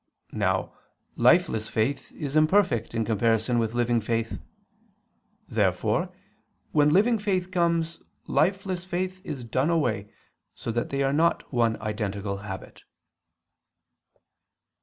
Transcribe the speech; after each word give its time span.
Now 0.33 0.73
lifeless 1.15 1.69
faith 1.69 2.11
is 2.13 2.35
imperfect 2.35 2.95
in 2.95 3.05
comparison 3.05 3.59
with 3.59 3.75
living 3.75 4.01
faith. 4.01 4.41
Therefore 5.47 6.09
when 6.71 6.89
living 6.89 7.19
faith 7.19 7.51
comes, 7.51 7.99
lifeless 8.25 8.83
faith 8.83 9.21
is 9.23 9.43
done 9.43 9.69
away, 9.69 10.11
so 10.55 10.71
that 10.71 10.89
they 10.89 11.03
are 11.03 11.13
not 11.13 11.53
one 11.53 11.79
identical 11.79 12.37
habit. 12.37 12.81